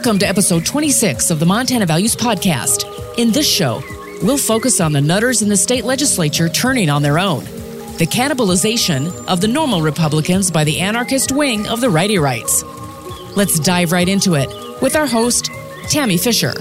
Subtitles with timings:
[0.00, 3.18] Welcome to episode 26 of the Montana Values Podcast.
[3.18, 3.82] In this show,
[4.22, 7.44] we'll focus on the nutters in the state legislature turning on their own,
[7.98, 12.64] the cannibalization of the normal Republicans by the anarchist wing of the righty rights.
[13.36, 14.48] Let's dive right into it
[14.80, 15.50] with our host,
[15.90, 16.54] Tammy Fisher.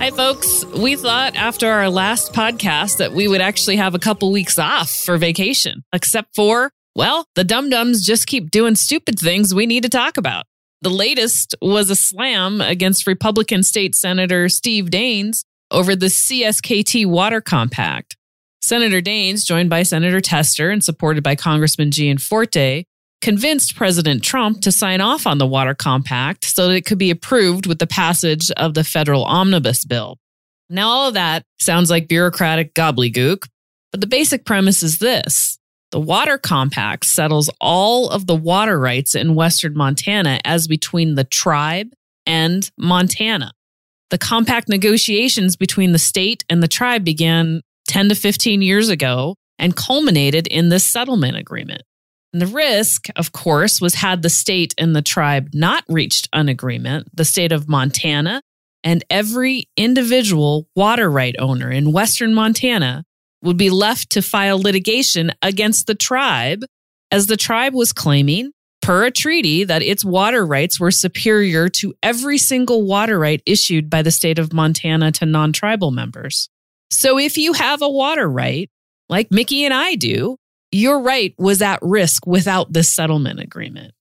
[0.00, 0.64] Hi, folks.
[0.64, 4.90] We thought after our last podcast that we would actually have a couple weeks off
[4.90, 9.84] for vacation, except for, well, the dum dums just keep doing stupid things we need
[9.84, 10.46] to talk about.
[10.82, 17.40] The latest was a slam against Republican State Senator Steve Daines over the CSKT Water
[17.40, 18.16] Compact.
[18.62, 22.84] Senator Daines, joined by Senator Tester and supported by Congressman Gianforte,
[23.20, 27.10] convinced President Trump to sign off on the Water Compact so that it could be
[27.10, 30.18] approved with the passage of the federal omnibus bill.
[30.68, 33.46] Now, all of that sounds like bureaucratic gobbledygook,
[33.92, 35.58] but the basic premise is this
[35.96, 41.24] the Water Compact settles all of the water rights in Western Montana as between the
[41.24, 41.88] tribe
[42.26, 43.52] and Montana.
[44.10, 49.36] The compact negotiations between the state and the tribe began 10 to 15 years ago
[49.58, 51.80] and culminated in this settlement agreement.
[52.34, 56.50] And the risk, of course, was had the state and the tribe not reached an
[56.50, 58.42] agreement, the state of Montana
[58.84, 63.06] and every individual water right owner in Western Montana
[63.42, 66.64] would be left to file litigation against the tribe,
[67.10, 68.50] as the tribe was claiming,
[68.82, 73.90] per a treaty, that its water rights were superior to every single water right issued
[73.90, 76.48] by the state of Montana to non tribal members.
[76.90, 78.70] So if you have a water right,
[79.08, 80.36] like Mickey and I do,
[80.72, 83.92] your right was at risk without this settlement agreement.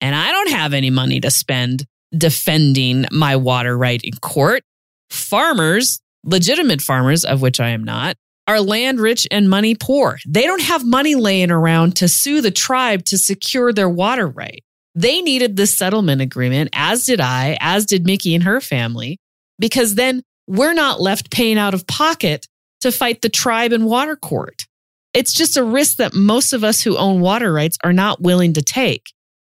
[0.00, 1.84] And I don't have any money to spend
[2.16, 4.62] defending my water right in court.
[5.10, 10.18] Farmers, legitimate farmers, of which I am not, are land rich and money poor.
[10.26, 14.62] They don't have money laying around to sue the tribe to secure their water right.
[14.94, 19.18] They needed this settlement agreement, as did I, as did Mickey and her family,
[19.58, 22.46] because then we're not left paying out of pocket
[22.80, 24.66] to fight the tribe in water court.
[25.14, 28.52] It's just a risk that most of us who own water rights are not willing
[28.54, 29.12] to take.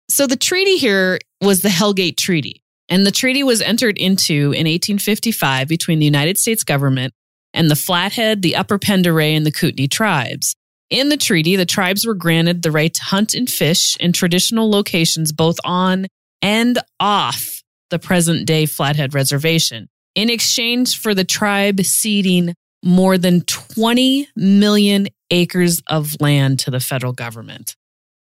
[0.09, 2.63] So the treaty here was the Hellgate Treaty.
[2.89, 7.15] And the treaty was entered into in 1855 between the United States government
[7.53, 10.55] and the Flathead, the Upper Pend Oreille, and the Kootenai tribes.
[10.89, 14.71] In the treaty, the tribes were granted the right to hunt and fish in traditional
[14.71, 16.07] locations both on
[16.43, 23.43] and off the present day Flathead Reservation in exchange for the tribe ceding more than
[23.43, 27.77] 20 million acres of land to the federal government.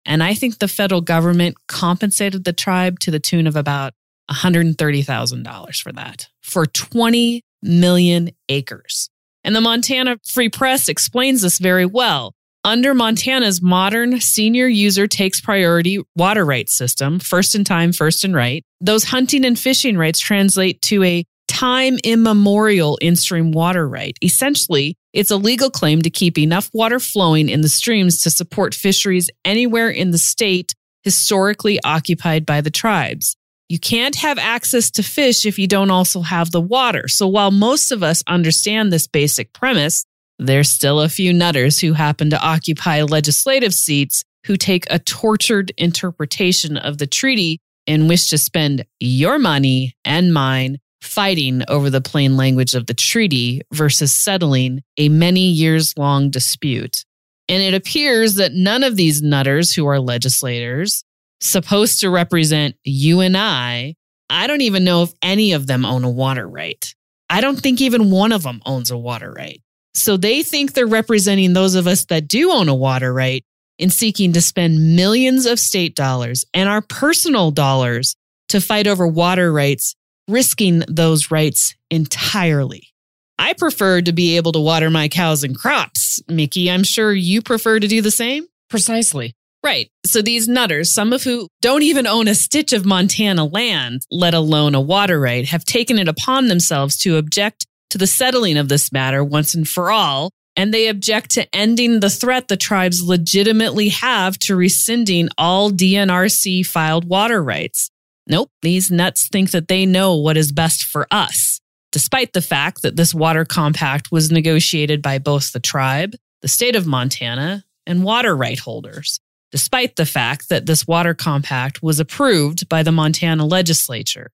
[0.05, 3.93] And I think the federal government compensated the tribe to the tune of about
[4.29, 9.09] $130,000 for that, for 20 million acres.
[9.43, 12.33] And the Montana Free Press explains this very well.
[12.63, 18.33] Under Montana's modern senior user takes priority water rights system, first in time, first in
[18.33, 24.17] right, those hunting and fishing rights translate to a time immemorial in stream water right.
[24.21, 28.75] Essentially, it's a legal claim to keep enough water flowing in the streams to support
[28.75, 30.73] fisheries anywhere in the state
[31.03, 33.35] historically occupied by the tribes.
[33.69, 37.07] You can't have access to fish if you don't also have the water.
[37.07, 40.05] So while most of us understand this basic premise,
[40.39, 45.71] there's still a few nutters who happen to occupy legislative seats who take a tortured
[45.77, 52.01] interpretation of the treaty and wish to spend your money and mine fighting over the
[52.01, 57.05] plain language of the treaty versus settling a many years long dispute.
[57.47, 61.03] And it appears that none of these nutters who are legislators,
[61.41, 63.95] supposed to represent you and I,
[64.29, 66.93] I don't even know if any of them own a water right.
[67.29, 69.61] I don't think even one of them owns a water right.
[69.93, 73.43] So they think they're representing those of us that do own a water right
[73.77, 78.15] in seeking to spend millions of state dollars and our personal dollars
[78.49, 79.95] to fight over water rights
[80.27, 82.89] risking those rights entirely.
[83.37, 86.21] I prefer to be able to water my cows and crops.
[86.27, 88.47] Mickey, I'm sure you prefer to do the same.
[88.69, 89.33] Precisely.
[89.63, 89.91] Right.
[90.05, 94.33] So these nutters, some of who don't even own a stitch of Montana land, let
[94.33, 98.69] alone a water right, have taken it upon themselves to object to the settling of
[98.69, 100.31] this matter once and for all.
[100.55, 106.65] And they object to ending the threat the tribes legitimately have to rescinding all DNRC
[106.65, 107.91] filed water rights.
[108.27, 111.59] Nope, these nuts think that they know what is best for us,
[111.91, 116.75] despite the fact that this water compact was negotiated by both the tribe, the state
[116.75, 119.19] of Montana, and water right holders,
[119.51, 124.31] despite the fact that this water compact was approved by the Montana legislature,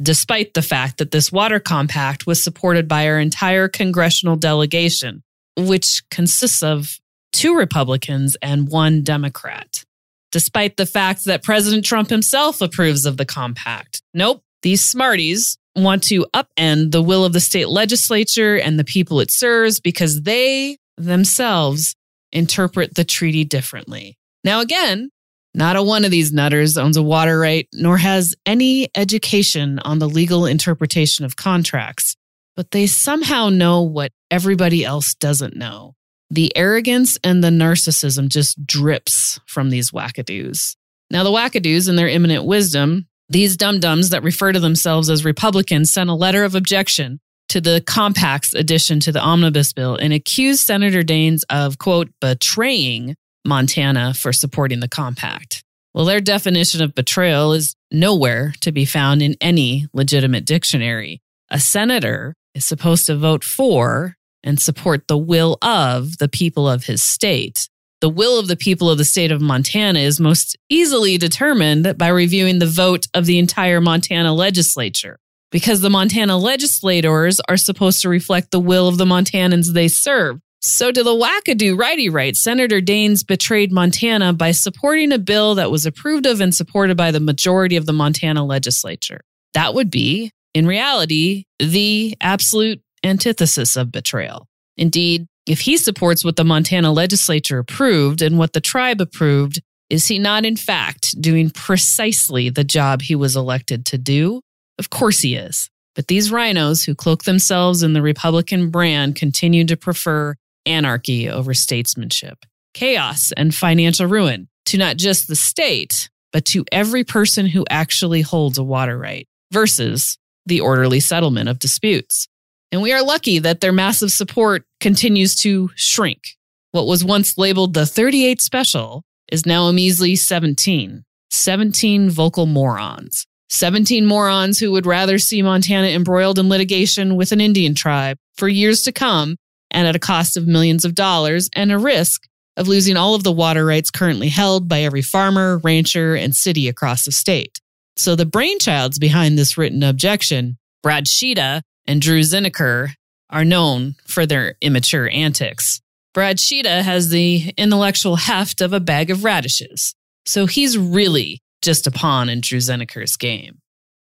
[0.00, 5.22] despite the fact that this water compact was supported by our entire congressional delegation,
[5.56, 6.98] which consists of
[7.32, 9.84] two Republicans and one Democrat
[10.30, 14.02] despite the fact that President Trump himself approves of the compact.
[14.14, 19.20] Nope, These smarties want to upend the will of the state legislature and the people
[19.20, 21.94] it serves because they themselves
[22.32, 24.17] interpret the treaty differently.
[24.44, 25.10] Now, again,
[25.54, 29.98] not a one of these nutters owns a water right nor has any education on
[29.98, 32.16] the legal interpretation of contracts,
[32.54, 35.94] but they somehow know what everybody else doesn't know.
[36.30, 40.76] The arrogance and the narcissism just drips from these wackadoos.
[41.10, 45.24] Now, the wackadoos, in their imminent wisdom, these dum dums that refer to themselves as
[45.24, 50.12] Republicans sent a letter of objection to the compact's addition to the omnibus bill and
[50.12, 53.16] accused Senator Daines of, quote, betraying
[53.48, 55.64] Montana for supporting the compact.
[55.94, 61.20] Well, their definition of betrayal is nowhere to be found in any legitimate dictionary.
[61.50, 66.84] A senator is supposed to vote for and support the will of the people of
[66.84, 67.68] his state.
[68.00, 72.08] The will of the people of the state of Montana is most easily determined by
[72.08, 75.18] reviewing the vote of the entire Montana legislature,
[75.50, 80.38] because the Montana legislators are supposed to reflect the will of the Montanans they serve.
[80.60, 85.70] So, to the wackadoo righty right, Senator Daines betrayed Montana by supporting a bill that
[85.70, 89.20] was approved of and supported by the majority of the Montana legislature.
[89.54, 94.48] That would be, in reality, the absolute antithesis of betrayal.
[94.76, 100.08] Indeed, if he supports what the Montana legislature approved and what the tribe approved, is
[100.08, 104.40] he not, in fact, doing precisely the job he was elected to do?
[104.78, 105.70] Of course he is.
[105.94, 110.34] But these rhinos who cloak themselves in the Republican brand continue to prefer
[110.68, 112.44] anarchy over statesmanship,
[112.74, 118.20] chaos, and financial ruin to not just the state, but to every person who actually
[118.20, 122.28] holds a water right versus the orderly settlement of disputes.
[122.70, 126.36] And we are lucky that their massive support continues to shrink.
[126.72, 131.04] What was once labeled the 38 special is now a measly 17.
[131.30, 133.26] 17 vocal morons.
[133.50, 138.48] 17 morons who would rather see Montana embroiled in litigation with an Indian tribe for
[138.48, 139.36] years to come
[139.70, 142.26] and at a cost of millions of dollars and a risk
[142.56, 146.68] of losing all of the water rights currently held by every farmer, rancher, and city
[146.68, 147.60] across the state.
[147.96, 152.90] So the brainchilds behind this written objection, Brad Tschida and Drew Zinnkeer,
[153.30, 155.80] are known for their immature antics.
[156.14, 159.94] Brad Tschida has the intellectual heft of a bag of radishes,
[160.26, 163.58] so he's really just a pawn in Drew Zinnkeer's game.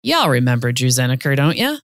[0.03, 1.79] Y'all remember Drew Zinneker, don't you?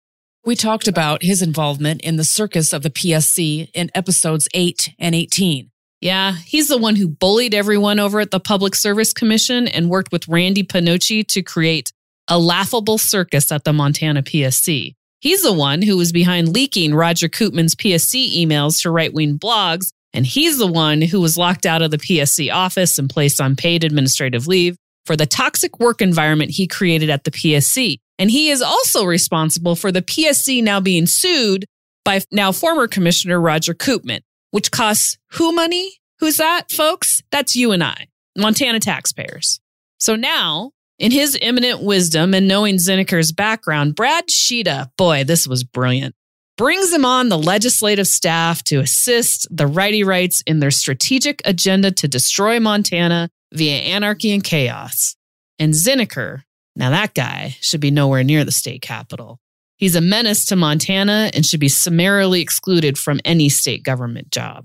[0.49, 5.15] We talked about his involvement in the circus of the PSC in episodes 8 and
[5.15, 5.71] 18.
[6.01, 10.11] Yeah, he's the one who bullied everyone over at the Public Service Commission and worked
[10.11, 11.93] with Randy Pinocci to create
[12.29, 14.95] a laughable circus at the Montana PSC.
[15.21, 19.93] He's the one who was behind leaking Roger Koopman's PSC emails to right wing blogs,
[20.15, 23.55] and he's the one who was locked out of the PSC office and placed on
[23.55, 27.99] paid administrative leave for the toxic work environment he created at the PSC.
[28.19, 31.65] And he is also responsible for the PSC now being sued
[32.05, 34.21] by now former Commissioner Roger Koopman,
[34.51, 35.99] which costs who money?
[36.21, 37.23] Who's that, folks?
[37.31, 39.61] That's you and I, Montana taxpayers.
[40.01, 45.63] So now, in his imminent wisdom and knowing Zinnkeer's background, Brad Tschida, boy, this was
[45.63, 46.15] brilliant,
[46.57, 51.93] brings him on the legislative staff to assist the righty rights in their strategic agenda
[51.93, 55.15] to destroy Montana via anarchy and chaos.
[55.61, 56.43] And Zinnkeer,
[56.79, 59.41] now, that guy should be nowhere near the state capital.
[59.77, 64.65] He's a menace to Montana and should be summarily excluded from any state government job.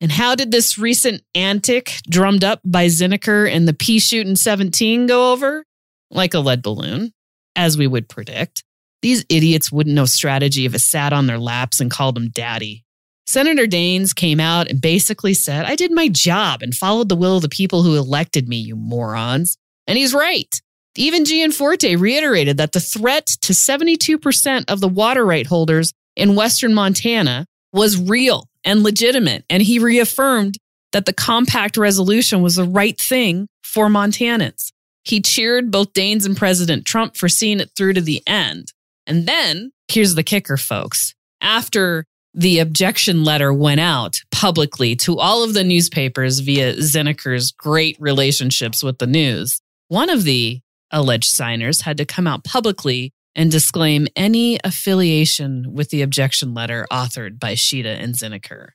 [0.00, 5.06] And how did this recent antic drummed up by Zinnkeer and the pea shooting 17
[5.06, 5.64] go over?
[6.10, 7.12] Like a lead balloon,
[7.54, 8.64] as we would predict.
[9.00, 12.84] These idiots wouldn't know strategy if it sat on their laps and called him daddy.
[13.26, 17.36] Senator Daines came out and basically said, I did my job and followed the will
[17.36, 19.56] of the people who elected me, you morons.
[19.86, 20.60] And he's right.
[20.96, 26.72] Even Gianforte reiterated that the threat to 72% of the water right holders in Western
[26.72, 29.44] Montana was real and legitimate.
[29.50, 30.56] And he reaffirmed
[30.92, 34.70] that the compact resolution was the right thing for Montanans.
[35.02, 38.72] He cheered both Daines and President Trump for seeing it through to the end.
[39.06, 41.14] And then here's the kicker, folks.
[41.40, 47.96] After the objection letter went out publicly to all of the newspapers via Zinnkeer's great
[48.00, 50.60] relationships with the news, one of the
[50.94, 56.86] alleged signers had to come out publicly and disclaim any affiliation with the objection letter
[56.90, 58.68] authored by Tschida and Zinnkeer.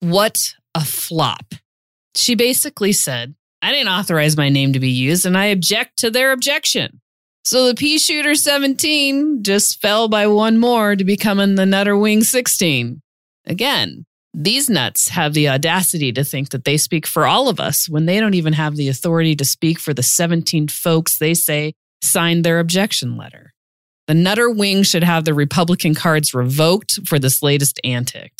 [0.00, 1.54] What a flop.
[2.16, 6.10] She basically said, I didn't authorize my name to be used and I object to
[6.10, 7.00] their objection.
[7.44, 12.22] So the pea shooter 17 just fell by one more to becoming the Nutter Wing
[12.22, 13.02] 16.
[13.44, 14.06] Again,
[14.38, 18.04] these nuts have the audacity to think that they speak for all of us when
[18.04, 22.44] they don't even have the authority to speak for the 17 folks they say signed
[22.44, 23.54] their objection letter.
[24.06, 28.32] The Nutter wing should have the Republican cards revoked for this latest antic.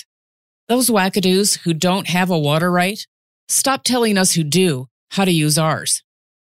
[0.69, 3.05] Those wackadoos who don't have a water right,
[3.49, 6.03] stop telling us who do how to use ours.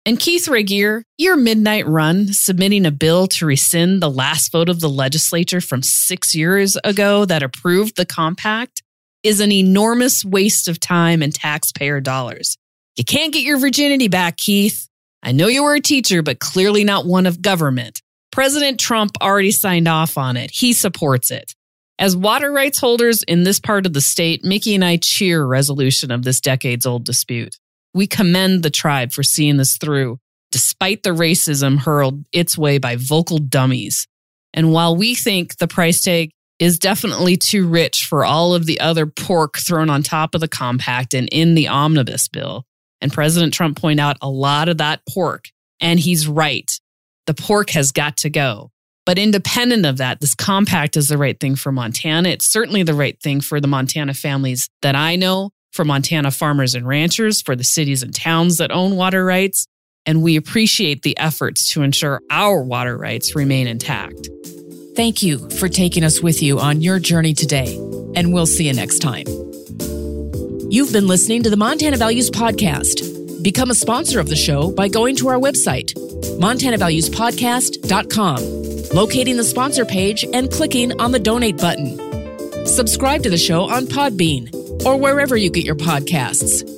[0.07, 4.81] And Keith Regier, your midnight run submitting a bill to rescind the last vote of
[4.81, 8.83] the legislature from six years ago that approved the compact
[9.23, 12.59] is an enormous waste of time and taxpayer dollars.
[12.97, 14.89] You can't get your virginity back, Keith.
[15.23, 18.03] I know you were a teacher, but clearly not one of government.
[18.33, 20.51] President Trump already signed off on it.
[20.51, 21.55] He supports it.
[21.99, 26.11] As water rights holders in this part of the state, Mickey and I cheer resolution
[26.11, 27.59] of this decades old dispute.
[27.95, 30.19] We commend the tribe for seeing this through,
[30.51, 34.09] despite the racism hurled its way by vocal dummies.
[34.55, 36.31] And while we think the price tag
[36.63, 40.47] is definitely too rich for all of the other pork thrown on top of the
[40.47, 42.65] compact and in the omnibus bill,
[43.01, 45.47] and President Trump pointed out a lot of that pork,
[45.81, 46.71] and he's right.
[47.27, 48.71] The pork has got to go.
[49.05, 52.29] But independent of that, this compact is the right thing for Montana.
[52.29, 56.77] It's certainly the right thing for the Montana families that I know for Montana farmers
[56.77, 59.67] and ranchers, for the cities and towns that own water rights.
[60.07, 64.29] And we appreciate the efforts to ensure our water rights remain intact.
[64.95, 67.77] Thank you for taking us with you on your journey today,
[68.15, 69.25] and we'll see you next time.
[70.69, 73.43] You've been listening to the Montana Values Podcast.
[73.43, 75.95] Become a sponsor of the show by going to our website,
[76.39, 81.97] montanavaluespodcast.com, locating the sponsor page, and clicking on the donate button.
[82.67, 86.69] Subscribe to the show on Podbean or wherever you get your podcasts.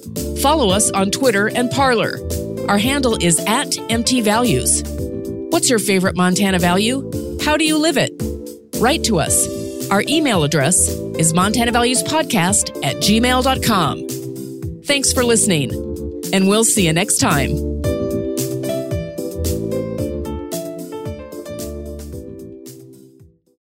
[0.40, 2.20] Follow us on Twitter and Parler.
[2.68, 5.50] Our handle is at MTValues.
[5.50, 7.10] What's your favorite Montana value?
[7.44, 8.10] How do you live it?
[8.80, 9.90] Write to us.
[9.90, 14.82] Our email address is montanavaluespodcast at gmail.com.
[14.84, 15.70] Thanks for listening,
[16.32, 17.73] and we'll see you next time.